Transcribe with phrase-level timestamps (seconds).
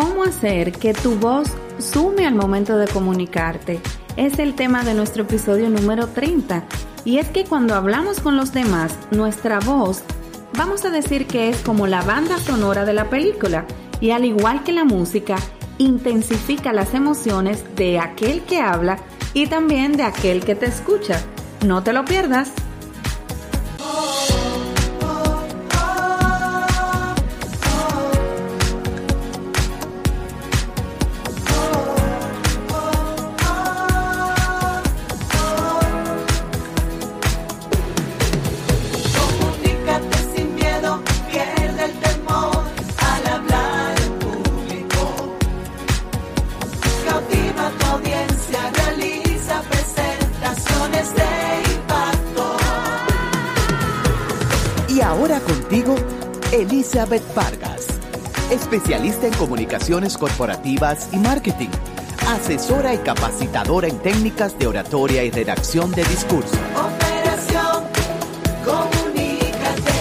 [0.00, 1.48] ¿Cómo hacer que tu voz
[1.80, 3.80] sume al momento de comunicarte?
[4.16, 6.62] Es el tema de nuestro episodio número 30.
[7.04, 10.04] Y es que cuando hablamos con los demás, nuestra voz,
[10.56, 13.66] vamos a decir que es como la banda sonora de la película.
[14.00, 15.34] Y al igual que la música,
[15.78, 19.00] intensifica las emociones de aquel que habla
[19.34, 21.20] y también de aquel que te escucha.
[21.66, 22.52] No te lo pierdas.
[56.52, 57.86] Elizabeth Vargas,
[58.50, 61.68] especialista en comunicaciones corporativas y marketing,
[62.26, 66.56] asesora y capacitadora en técnicas de oratoria y redacción de discurso.
[66.74, 67.84] Operación
[68.64, 69.92] Comunícate.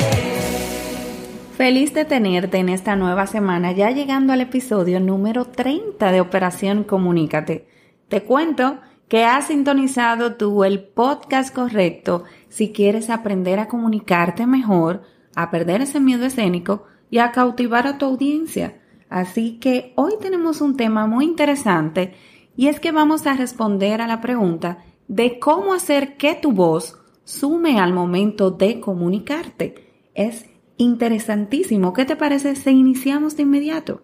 [1.57, 6.85] Feliz de tenerte en esta nueva semana, ya llegando al episodio número 30 de Operación
[6.85, 7.67] Comunícate.
[8.07, 8.79] Te cuento
[9.09, 15.03] que has sintonizado tú el podcast correcto si quieres aprender a comunicarte mejor
[15.37, 18.81] a perder ese miedo escénico y a cautivar a tu audiencia.
[19.07, 22.15] Así que hoy tenemos un tema muy interesante
[22.55, 26.97] y es que vamos a responder a la pregunta de cómo hacer que tu voz
[27.23, 30.09] sume al momento de comunicarte.
[30.15, 31.93] Es interesantísimo.
[31.93, 34.01] ¿Qué te parece si iniciamos de inmediato?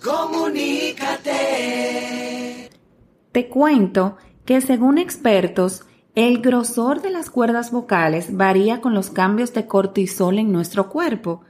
[0.00, 1.32] Comunícate.
[3.32, 5.82] Te cuento que según expertos,
[6.14, 11.42] el grosor de las cuerdas vocales varía con los cambios de cortisol en nuestro cuerpo.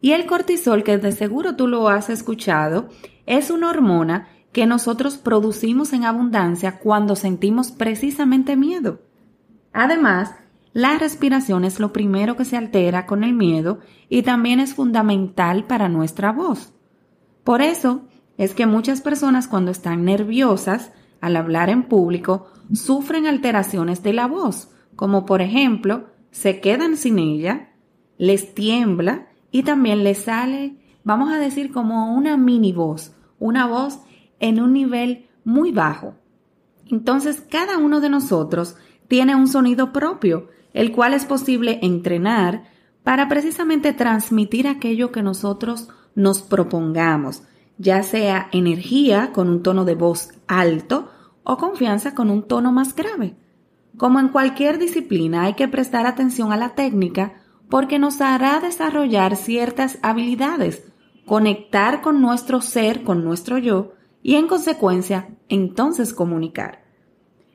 [0.00, 2.88] Y el cortisol, que de seguro tú lo has escuchado,
[3.26, 9.00] es una hormona que nosotros producimos en abundancia cuando sentimos precisamente miedo.
[9.72, 10.36] Además,
[10.72, 15.64] la respiración es lo primero que se altera con el miedo y también es fundamental
[15.64, 16.72] para nuestra voz.
[17.42, 18.02] Por eso
[18.38, 20.92] es que muchas personas cuando están nerviosas
[21.24, 27.18] al hablar en público sufren alteraciones de la voz, como por ejemplo, se quedan sin
[27.18, 27.70] ella,
[28.18, 34.00] les tiembla y también les sale, vamos a decir, como una mini voz, una voz
[34.38, 36.14] en un nivel muy bajo.
[36.90, 38.76] Entonces, cada uno de nosotros
[39.08, 42.64] tiene un sonido propio, el cual es posible entrenar
[43.02, 47.44] para precisamente transmitir aquello que nosotros nos propongamos,
[47.78, 51.08] ya sea energía con un tono de voz alto
[51.44, 53.36] o confianza con un tono más grave.
[53.96, 57.34] Como en cualquier disciplina hay que prestar atención a la técnica
[57.68, 60.84] porque nos hará desarrollar ciertas habilidades,
[61.26, 66.82] conectar con nuestro ser, con nuestro yo y en consecuencia entonces comunicar.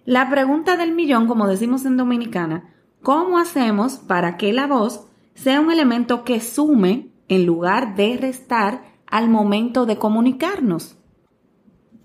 [0.05, 5.61] La pregunta del millón, como decimos en Dominicana, ¿cómo hacemos para que la voz sea
[5.61, 10.97] un elemento que sume en lugar de restar al momento de comunicarnos?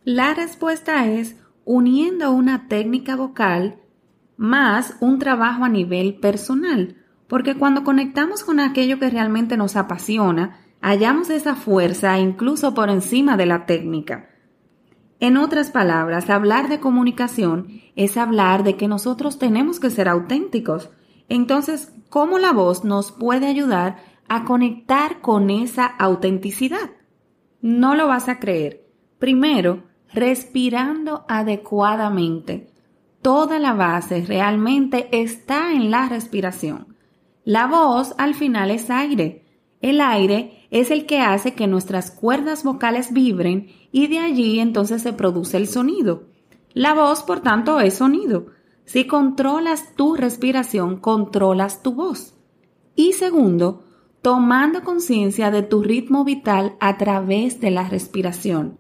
[0.05, 3.81] La respuesta es uniendo una técnica vocal
[4.37, 6.97] más un trabajo a nivel personal,
[7.29, 13.37] porque cuando conectamos con aquello que realmente nos apasiona, hallamos esa fuerza incluso por encima
[13.37, 14.29] de la técnica.
[15.21, 20.91] En otras palabras, hablar de comunicación es hablar de que nosotros tenemos que ser auténticos.
[21.29, 23.97] Entonces, ¿cómo la voz nos puede ayudar
[24.29, 26.91] a conectar con esa autenticidad?
[27.63, 28.85] No lo vas a creer.
[29.19, 32.71] Primero, respirando adecuadamente.
[33.23, 36.95] Toda la base realmente está en la respiración.
[37.45, 39.45] La voz al final es aire.
[39.81, 45.03] El aire es el que hace que nuestras cuerdas vocales vibren y de allí entonces
[45.03, 46.25] se produce el sonido.
[46.73, 48.47] La voz, por tanto, es sonido.
[48.85, 52.35] Si controlas tu respiración, controlas tu voz.
[52.97, 53.85] Y segundo,
[54.23, 58.79] tomando conciencia de tu ritmo vital a través de la respiración.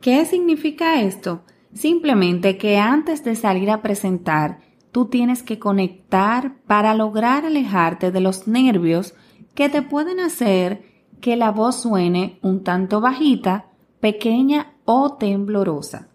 [0.00, 1.42] ¿Qué significa esto?
[1.72, 4.60] Simplemente que antes de salir a presentar,
[4.92, 9.14] tú tienes que conectar para lograr alejarte de los nervios
[9.54, 10.84] que te pueden hacer
[11.20, 13.66] que la voz suene un tanto bajita,
[14.00, 16.08] pequeña o temblorosa.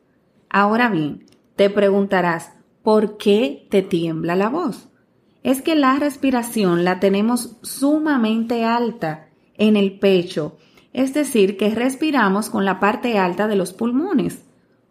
[0.50, 1.25] Ahora bien,
[1.56, 4.89] te preguntarás, ¿por qué te tiembla la voz?
[5.44, 10.57] Es que la respiración la tenemos sumamente alta en el pecho
[10.93, 14.43] es decir, que respiramos con la parte alta de los pulmones.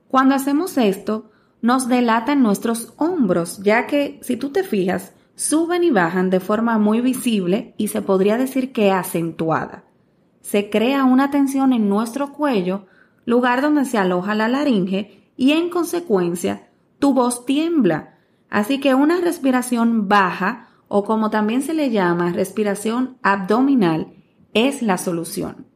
[0.08, 1.30] Cuando hacemos esto,
[1.62, 6.78] nos delatan nuestros hombros, ya que, si tú te fijas, suben y bajan de forma
[6.78, 9.84] muy visible y se podría decir que acentuada.
[10.40, 12.86] Se crea una tensión en nuestro cuello,
[13.24, 16.68] lugar donde se aloja la laringe y en consecuencia
[16.98, 18.18] tu voz tiembla.
[18.48, 24.14] Así que una respiración baja o como también se le llama respiración abdominal
[24.54, 25.69] es la solución.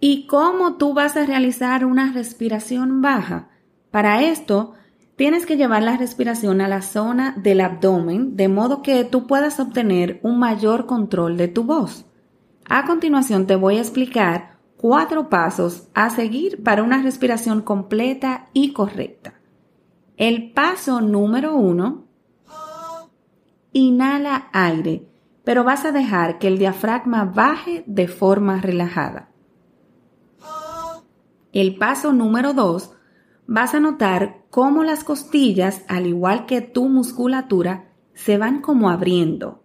[0.00, 3.48] ¿Y cómo tú vas a realizar una respiración baja?
[3.90, 4.74] Para esto,
[5.16, 9.58] tienes que llevar la respiración a la zona del abdomen de modo que tú puedas
[9.58, 12.06] obtener un mayor control de tu voz.
[12.68, 18.72] A continuación te voy a explicar cuatro pasos a seguir para una respiración completa y
[18.72, 19.34] correcta.
[20.16, 22.04] El paso número uno,
[23.72, 25.08] inhala aire,
[25.42, 29.27] pero vas a dejar que el diafragma baje de forma relajada.
[31.58, 32.92] El paso número dos,
[33.48, 39.64] vas a notar cómo las costillas, al igual que tu musculatura, se van como abriendo.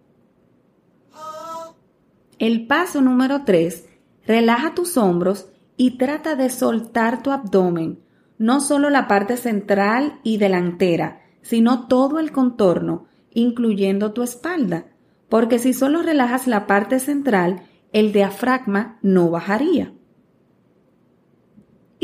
[2.40, 3.86] El paso número 3,
[4.26, 5.46] relaja tus hombros
[5.76, 8.00] y trata de soltar tu abdomen,
[8.38, 14.86] no solo la parte central y delantera, sino todo el contorno, incluyendo tu espalda,
[15.28, 17.62] porque si solo relajas la parte central,
[17.92, 19.92] el diafragma no bajaría.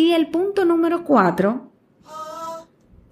[0.00, 1.70] Y el punto número 4,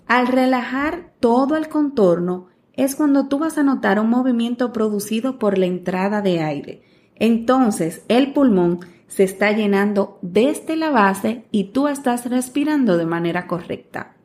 [0.07, 5.59] al relajar todo el contorno, es cuando tú vas a notar un movimiento producido por
[5.59, 6.83] la entrada de aire.
[7.17, 13.47] Entonces, el pulmón se está llenando desde la base y tú estás respirando de manera
[13.47, 14.17] correcta.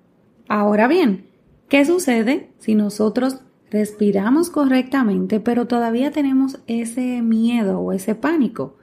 [0.48, 1.28] Ahora bien,
[1.68, 8.78] ¿qué sucede si nosotros respiramos correctamente pero todavía tenemos ese miedo o ese pánico?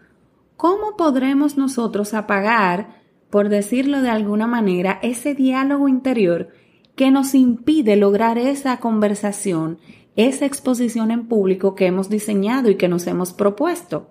[0.59, 3.01] ¿Cómo podremos nosotros apagar,
[3.31, 6.49] por decirlo de alguna manera, ese diálogo interior
[6.97, 9.79] que nos impide lograr esa conversación,
[10.17, 14.11] esa exposición en público que hemos diseñado y que nos hemos propuesto.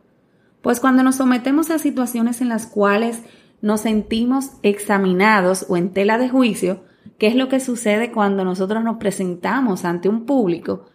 [0.61, 3.21] Pues cuando nos sometemos a situaciones en las cuales
[3.61, 6.83] nos sentimos examinados o en tela de juicio,
[7.17, 10.85] que es lo que sucede cuando nosotros nos presentamos ante un público,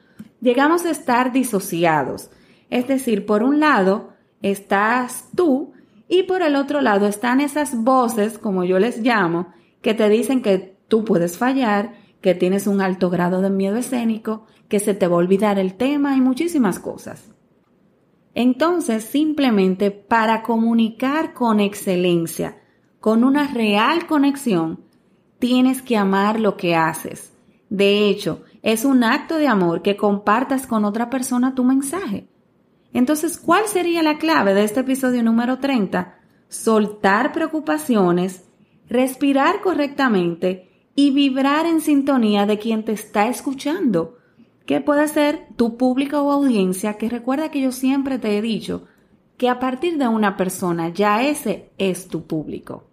[0.41, 2.31] llegamos a estar disociados.
[2.71, 5.74] Es decir, por un lado estás tú
[6.09, 9.49] y por el otro lado están esas voces, como yo les llamo,
[9.81, 14.47] que te dicen que tú puedes fallar, que tienes un alto grado de miedo escénico,
[14.69, 17.31] que se te va a olvidar el tema y muchísimas cosas.
[18.35, 22.59] Entonces, simplemente para comunicar con excelencia,
[23.01, 24.81] con una real conexión,
[25.39, 27.33] tienes que amar lo que haces.
[27.69, 32.29] De hecho, es un acto de amor que compartas con otra persona tu mensaje.
[32.95, 36.17] Entonces, ¿cuál sería la clave de este episodio número 30?
[36.49, 38.45] Soltar preocupaciones,
[38.89, 44.19] respirar correctamente y vibrar en sintonía de quien te está escuchando,
[44.65, 48.85] que puede ser tu público o audiencia, que recuerda que yo siempre te he dicho
[49.37, 52.85] que a partir de una persona ya ese es tu público.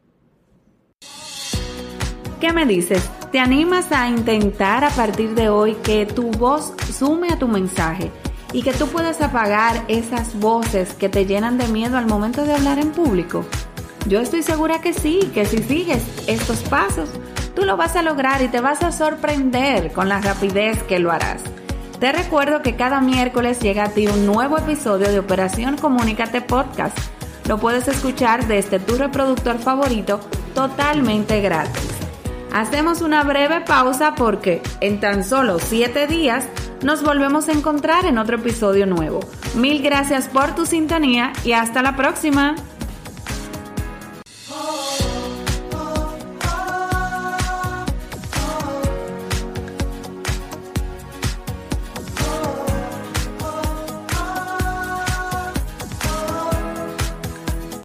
[2.40, 3.08] ¿Qué me dices?
[3.32, 8.10] ¿Te animas a intentar a partir de hoy que tu voz sume a tu mensaje
[8.54, 12.54] y que tú puedas apagar esas voces que te llenan de miedo al momento de
[12.54, 13.46] hablar en público?
[14.08, 17.10] Yo estoy segura que sí, que si sigues estos pasos,
[17.56, 21.12] tú lo vas a lograr y te vas a sorprender con la rapidez que lo
[21.12, 21.42] harás.
[22.00, 26.98] Te recuerdo que cada miércoles llega a ti un nuevo episodio de Operación Comunícate Podcast.
[27.48, 30.20] Lo puedes escuchar desde tu reproductor favorito
[30.56, 31.90] totalmente gratis.
[32.52, 36.48] Hacemos una breve pausa porque en tan solo 7 días
[36.84, 39.20] nos volvemos a encontrar en otro episodio nuevo.
[39.56, 42.56] Mil gracias por tu sintonía y hasta la próxima.